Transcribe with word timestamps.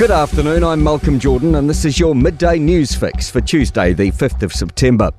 Good 0.00 0.10
afternoon, 0.10 0.64
I'm 0.64 0.82
Malcolm 0.82 1.18
Jordan, 1.18 1.56
and 1.56 1.68
this 1.68 1.84
is 1.84 2.00
your 2.00 2.14
midday 2.14 2.58
news 2.58 2.94
fix 2.94 3.28
for 3.28 3.42
Tuesday, 3.42 3.92
the 3.92 4.10
5th 4.10 4.42
of 4.42 4.50
September. 4.50 5.10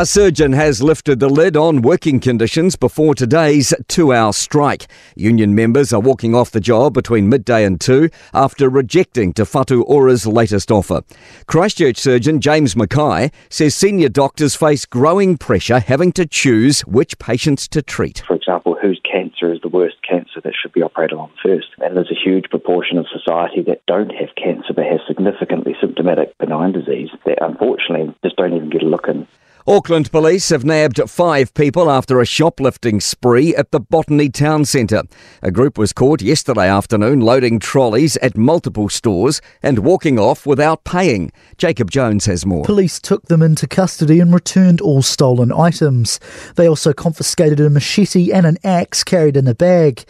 A 0.00 0.06
surgeon 0.06 0.54
has 0.54 0.82
lifted 0.82 1.20
the 1.20 1.28
lid 1.28 1.58
on 1.58 1.82
working 1.82 2.20
conditions 2.20 2.74
before 2.74 3.14
today's 3.14 3.74
two 3.86 4.14
hour 4.14 4.32
strike. 4.32 4.86
Union 5.14 5.54
members 5.54 5.92
are 5.92 6.00
walking 6.00 6.34
off 6.34 6.52
the 6.52 6.58
job 6.58 6.94
between 6.94 7.28
midday 7.28 7.66
and 7.66 7.78
two 7.78 8.08
after 8.32 8.70
rejecting 8.70 9.34
Te 9.34 9.42
Whatu 9.42 9.84
Ora's 9.86 10.26
latest 10.26 10.70
offer. 10.70 11.02
Christchurch 11.48 11.98
surgeon 11.98 12.40
James 12.40 12.74
Mackay 12.74 13.30
says 13.50 13.74
senior 13.74 14.08
doctors 14.08 14.54
face 14.56 14.86
growing 14.86 15.36
pressure 15.36 15.80
having 15.80 16.12
to 16.12 16.24
choose 16.24 16.80
which 16.86 17.18
patients 17.18 17.68
to 17.68 17.82
treat. 17.82 18.22
For 18.26 18.36
example, 18.36 18.78
whose 18.80 19.02
cancer 19.04 19.52
is 19.52 19.60
the 19.60 19.68
worst 19.68 19.96
cancer 20.08 20.40
that 20.42 20.54
should 20.58 20.72
be 20.72 20.80
operated 20.80 21.18
on 21.18 21.30
first? 21.44 21.66
And 21.84 21.94
there's 21.94 22.10
a 22.10 22.24
huge 22.24 22.48
proportion 22.48 22.96
of 22.96 23.04
society 23.12 23.60
that 23.66 23.84
don't 23.84 24.14
have 24.14 24.34
cancer 24.34 24.72
but 24.74 24.86
has 24.86 25.00
significantly 25.06 25.76
symptomatic 25.78 26.38
benign 26.38 26.72
disease 26.72 27.10
that 27.26 27.44
unfortunately 27.44 28.14
just 28.24 28.36
don't 28.36 28.54
even 28.54 28.70
get 28.70 28.82
a 28.82 28.86
look 28.86 29.06
in. 29.06 29.28
Auckland 29.66 30.10
police 30.10 30.48
have 30.48 30.64
nabbed 30.64 30.98
five 31.10 31.52
people 31.52 31.90
after 31.90 32.18
a 32.18 32.26
shoplifting 32.26 32.98
spree 32.98 33.54
at 33.54 33.70
the 33.72 33.80
Botany 33.80 34.30
Town 34.30 34.64
Centre. 34.64 35.02
A 35.42 35.50
group 35.50 35.76
was 35.76 35.92
caught 35.92 36.22
yesterday 36.22 36.66
afternoon 36.66 37.20
loading 37.20 37.58
trolleys 37.58 38.16
at 38.18 38.38
multiple 38.38 38.88
stores 38.88 39.42
and 39.62 39.80
walking 39.80 40.18
off 40.18 40.46
without 40.46 40.84
paying. 40.84 41.30
Jacob 41.58 41.90
Jones 41.90 42.24
has 42.24 42.46
more. 42.46 42.64
Police 42.64 42.98
took 42.98 43.26
them 43.26 43.42
into 43.42 43.66
custody 43.66 44.18
and 44.18 44.32
returned 44.32 44.80
all 44.80 45.02
stolen 45.02 45.52
items. 45.52 46.20
They 46.56 46.66
also 46.66 46.94
confiscated 46.94 47.60
a 47.60 47.68
machete 47.68 48.32
and 48.32 48.46
an 48.46 48.56
axe 48.64 49.04
carried 49.04 49.36
in 49.36 49.46
a 49.46 49.54
bag. 49.54 50.04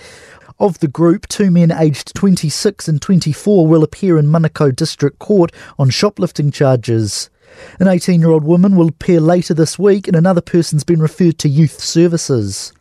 Of 0.61 0.79
the 0.81 0.89
group, 0.89 1.27
two 1.27 1.51
men 1.51 1.73
aged 1.73 2.15
26 2.15 2.87
and 2.87 3.01
24 3.01 3.67
will 3.67 3.83
appear 3.83 4.19
in 4.19 4.27
Manukau 4.27 4.77
District 4.77 5.19
Court 5.19 5.53
on 5.79 5.91
shoplifting 5.91 6.51
charges. 6.51 7.30
An 7.79 7.89
18 7.89 8.21
year 8.21 8.31
old 8.31 8.45
woman 8.45 8.77
will 8.77 8.89
appear 8.89 9.21
later 9.21 9.55
this 9.55 9.79
week, 9.79 10.07
and 10.07 10.17
another 10.17 10.41
person's 10.41 10.85
been 10.85 11.01
referred 11.01 11.39
to 11.39 11.49
youth 11.49 11.81
services. 11.81 12.73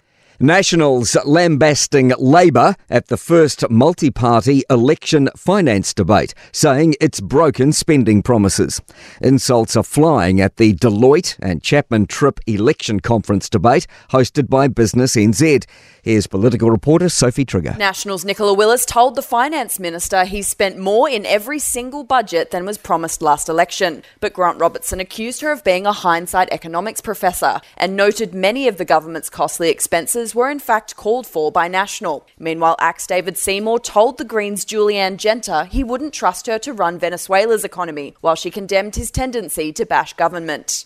Nationals 0.42 1.18
lambasting 1.26 2.14
Labour 2.18 2.74
at 2.90 3.08
the 3.08 3.18
first 3.18 3.70
multi 3.70 4.10
party 4.10 4.64
election 4.70 5.28
finance 5.36 5.94
debate, 5.94 6.34
saying 6.54 6.96
it's 7.02 7.20
broken 7.20 7.74
spending 7.74 8.22
promises. 8.22 8.82
Insults 9.20 9.76
are 9.76 9.84
flying 9.84 10.40
at 10.40 10.56
the 10.56 10.74
Deloitte 10.76 11.38
and 11.42 11.62
Chapman 11.62 12.06
Tripp 12.06 12.40
election 12.48 13.02
conference 13.02 13.50
debate 13.50 13.86
hosted 14.12 14.50
by 14.50 14.70
Business 14.70 15.18
NZ. 15.18 15.66
Here's 16.04 16.28
political 16.28 16.72
reporter 16.72 17.10
Sophie 17.10 17.44
Trigger. 17.44 17.76
Nationals 17.78 18.24
Nicola 18.24 18.54
Willis 18.54 18.86
told 18.86 19.16
the 19.16 19.22
finance 19.22 19.78
minister 19.78 20.24
he 20.24 20.42
spent 20.42 20.78
more 20.78 21.10
in 21.10 21.26
every 21.26 21.60
single 21.60 22.06
budget 22.06 22.52
than 22.52 22.66
was 22.66 22.78
promised 22.78 23.22
last 23.22 23.50
election. 23.50 24.04
But 24.22 24.32
Grant 24.32 24.62
Robertson 24.62 25.02
accused 25.02 25.42
her 25.42 25.52
of 25.52 25.66
being 25.66 25.86
a 25.86 25.92
hindsight 25.92 26.48
economics 26.54 27.02
professor 27.02 27.60
and 27.76 27.98
noted 27.98 28.34
many 28.34 28.70
of 28.70 28.78
the 28.78 28.86
government's 28.86 29.30
costly 29.30 29.70
expenses 29.70 30.29
were 30.34 30.50
in 30.50 30.60
fact 30.60 30.96
called 30.96 31.28
for 31.28 31.52
by 31.52 31.68
National. 31.68 32.26
Meanwhile, 32.38 32.76
ACT's 32.80 33.08
David 33.08 33.38
Seymour 33.38 33.80
told 33.80 34.18
the 34.18 34.26
Greens' 34.26 34.66
Julie 34.66 34.98
Anne 34.98 35.18
Genter 35.18 35.68
he 35.68 35.84
wouldn't 35.84 36.14
trust 36.14 36.48
her 36.48 36.60
to 36.60 36.74
run 36.74 37.00
Venezuela's 37.00 37.64
economy, 37.64 38.16
while 38.22 38.36
she 38.36 38.52
condemned 38.52 38.96
his 38.96 39.12
tendency 39.12 39.72
to 39.74 39.86
bash 39.86 40.14
government. 40.14 40.86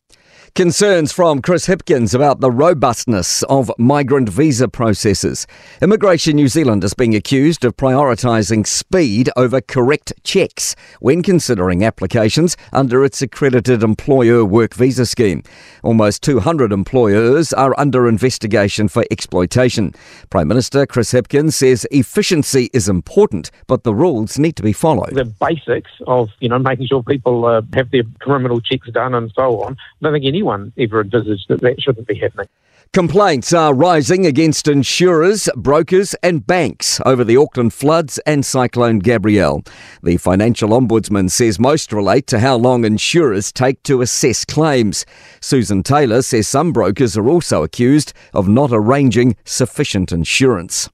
Concerns 0.56 1.12
from 1.12 1.42
Chris 1.42 1.66
Hipkins 1.66 2.14
about 2.14 2.40
the 2.40 2.52
robustness 2.52 3.42
of 3.50 3.72
migrant 3.80 4.30
visa 4.30 4.68
processes. 4.68 5.48
Immigration 5.82 6.36
New 6.36 6.48
Zealand 6.48 6.84
is 6.84 6.94
being 6.94 7.16
accused 7.16 7.66
of 7.66 7.76
prioritising 7.76 8.68
speed 8.68 9.31
over 9.36 9.62
correct 9.62 10.14
checks 10.24 10.76
when 11.00 11.24
considering 11.24 11.84
applications 11.84 12.56
under 12.72 13.04
its 13.04 13.20
accredited 13.20 13.81
employer 13.81 14.46
work 14.46 14.75
visa 14.75 15.08
scheme. 15.08 15.42
Almost 15.81 16.22
200 16.22 16.72
employers 16.72 17.52
are 17.52 17.74
under 17.80 18.08
investigation 18.08 18.88
for 18.88 19.06
exploitation. 19.09 19.96
Prime 20.30 20.47
Minister 20.47 20.86
Chris 20.86 21.13
Hipkins 21.13 21.53
says 21.53 21.88
efficiency 21.90 22.69
is 22.74 22.88
important, 22.88 23.50
but 23.66 23.84
the 23.84 23.96
rules 23.96 24.38
need 24.38 24.56
to 24.58 24.63
be 24.63 24.72
followed. 24.72 25.16
The 25.16 25.25
basics 25.25 25.90
of 26.06 26.30
you 26.42 26.50
know 26.50 26.59
making 26.59 26.86
sure 26.86 27.02
people 27.02 27.46
uh, 27.46 27.63
have 27.74 27.90
their 27.90 28.03
criminal 28.19 28.62
checks 28.62 28.88
done 28.92 29.16
and 29.16 29.31
so 29.36 29.63
on. 29.63 29.74
I 29.74 30.03
don't 30.03 30.13
think 30.13 30.25
any 30.25 30.43
anyone 30.44 30.74
ever 30.78 31.02
envisaged 31.02 31.46
that 31.50 31.62
that 31.62 31.81
shouldn't 31.81 32.08
be 32.08 32.20
happening. 32.20 32.48
Complaints 32.92 33.54
are 33.54 33.74
rising 33.74 34.28
against 34.28 34.68
insurers, 34.68 35.50
brokers, 35.56 36.14
and 36.22 36.46
banks 36.46 37.02
over 37.08 37.24
the 37.24 37.36
Auckland 37.36 37.74
floods 37.74 38.20
and 38.28 38.46
Cyclone 38.46 39.00
Gabrielle. 39.00 39.64
The 40.04 40.18
Financial 40.18 40.70
Ombudsman 40.70 41.31
says 41.31 41.59
most 41.59 41.92
relate 41.92 42.28
to 42.28 42.40
how 42.40 42.56
long 42.56 42.86
insurers 42.86 43.52
take 43.52 43.81
to 43.84 44.02
assess 44.02 44.46
claims. 44.46 45.08
Susan 45.42 45.81
Taylor 45.81 46.22
says 46.22 46.48
some 46.48 46.72
brokers 46.72 47.18
are 47.18 47.28
also 47.28 47.64
accused 47.64 48.14
of 48.31 48.48
not 48.48 48.70
arranging 48.72 49.38
sufficient 49.44 50.12
insurance. 50.12 50.88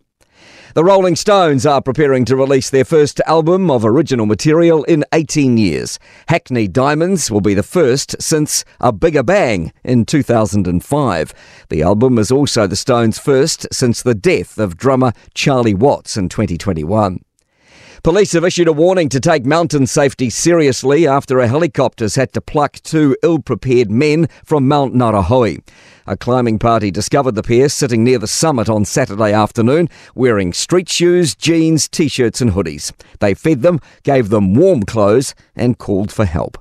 The 0.76 0.84
Rolling 0.84 1.16
Stones 1.16 1.66
are 1.66 1.82
preparing 1.82 2.26
to 2.26 2.36
release 2.36 2.70
their 2.70 2.86
first 2.86 3.20
album 3.26 3.72
of 3.72 3.84
original 3.84 4.28
material 4.28 4.84
in 4.84 5.04
18 5.14 5.58
years. 5.58 5.98
Hackney 6.28 6.68
Diamonds 6.68 7.32
will 7.32 7.42
be 7.42 7.56
the 7.56 7.64
first 7.64 8.16
since 8.22 8.64
A 8.80 8.92
Bigger 8.92 9.24
Bang 9.24 9.74
in 9.84 10.06
2005. 10.06 11.34
The 11.70 11.82
album 11.82 12.20
is 12.20 12.30
also 12.30 12.68
the 12.68 12.76
Stones' 12.76 13.18
first 13.18 13.66
since 13.72 14.04
the 14.04 14.14
death 14.14 14.60
of 14.60 14.78
drummer 14.78 15.14
Charlie 15.34 15.74
Watts 15.74 16.16
in 16.18 16.30
2021. 16.30 17.20
Police 18.02 18.32
have 18.32 18.46
issued 18.46 18.70
a 18.70 18.74
warning 18.74 19.10
to 19.10 19.20
take 19.20 19.46
mountain 19.46 19.86
safety 19.86 20.30
seriously 20.30 21.06
after 21.06 21.40
a 21.40 21.50
helicopter's 21.50 22.16
had 22.16 22.32
to 22.32 22.40
pluck 22.40 22.78
two 22.82 23.18
ill 23.24 23.40
prepared 23.40 23.92
men 23.92 24.30
from 24.46 24.70
Mount 24.70 24.96
Ngauruhoe. 24.96 25.62
A 26.08 26.16
climbing 26.16 26.60
party 26.60 26.92
discovered 26.92 27.36
the 27.36 27.44
pair 27.44 27.68
sitting 27.68 28.06
near 28.06 28.18
the 28.18 28.26
summit 28.26 28.70
on 28.70 28.86
Saturday 28.86 29.34
afternoon, 29.34 29.90
wearing 30.16 30.54
street 30.54 30.88
shoes, 30.88 31.36
jeans, 31.36 31.90
t 31.90 32.08
shirts, 32.08 32.40
and 32.40 32.52
hoodies. 32.52 32.94
They 33.20 33.34
fed 33.34 33.64
them, 33.64 33.82
gave 34.04 34.30
them 34.30 34.54
warm 34.54 34.84
clothes, 34.84 35.36
and 35.54 35.78
called 35.78 36.10
for 36.10 36.24
help 36.24 36.58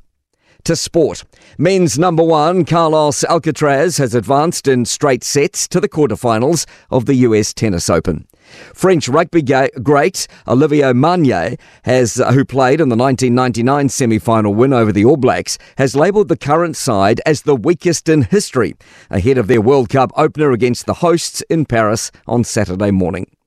to 0.69 0.77
sport. 0.77 1.25
Men's 1.57 1.99
number 1.99 2.23
one, 2.23 2.67
Carlos 2.67 3.25
Alcaraz, 3.25 3.97
has 3.97 4.15
advanced 4.15 4.69
in 4.69 4.85
straight 4.85 5.25
sets 5.25 5.67
to 5.67 5.81
the 5.81 5.89
quarterfinals 5.89 6.67
of 6.91 7.07
the 7.07 7.15
US 7.15 7.55
Tennis 7.55 7.89
Open. 7.89 8.27
French 8.75 9.09
rugby 9.09 9.41
great 9.41 10.27
Olivier 10.47 10.93
Magne, 10.93 11.57
has, 11.85 12.21
uh, 12.21 12.33
who 12.33 12.45
played 12.45 12.83
in 12.83 12.91
the 12.91 12.97
1999 12.97 13.89
semi-final 13.89 14.55
win 14.55 14.75
over 14.75 14.93
the 14.93 15.07
All 15.07 15.17
Blacks, 15.17 15.57
has 15.79 15.97
labelled 15.97 16.29
the 16.29 16.37
current 16.37 16.77
side 16.77 17.23
as 17.25 17.43
the 17.43 17.57
weakest 17.57 18.07
in 18.07 18.25
history, 18.25 18.75
ahead 19.09 19.39
of 19.39 19.47
their 19.47 19.63
World 19.63 19.89
Cup 19.89 20.13
opener 20.19 20.53
against 20.53 20.85
the 20.85 20.95
hosts 20.95 21.41
in 21.49 21.65
Paris 21.65 22.11
on 22.27 22.45
Saturday 22.45 22.91
morning. 22.91 23.38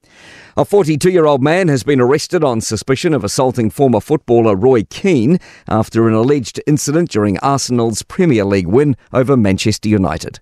A 0.57 0.65
42 0.65 1.09
year 1.09 1.25
old 1.25 1.41
man 1.41 1.69
has 1.69 1.83
been 1.83 2.01
arrested 2.01 2.43
on 2.43 2.59
suspicion 2.59 3.13
of 3.13 3.23
assaulting 3.23 3.69
former 3.69 4.01
footballer 4.01 4.53
Roy 4.53 4.83
Keane 4.83 5.39
after 5.69 6.09
an 6.09 6.13
alleged 6.13 6.59
incident 6.67 7.09
during 7.09 7.39
Arsenal's 7.39 8.03
Premier 8.03 8.43
League 8.43 8.67
win 8.67 8.97
over 9.13 9.37
Manchester 9.37 9.87
United. 9.87 10.41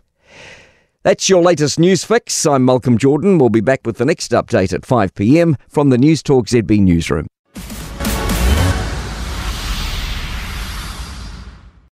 That's 1.04 1.30
your 1.30 1.44
latest 1.44 1.78
news 1.78 2.04
fix. 2.04 2.46
I'm 2.48 2.66
Malcolm 2.66 2.98
Jordan. 2.98 3.38
We'll 3.38 3.50
be 3.50 3.62
back 3.62 3.82
with 3.86 3.98
the 3.98 4.06
next 4.06 4.32
update 4.32 4.74
at 4.74 4.84
5 4.84 5.14
pm 5.14 5.56
from 5.68 5.92
the 5.92 5.98
Newstalk 5.98 6.48
ZB 6.48 6.82
newsroom. 6.82 7.28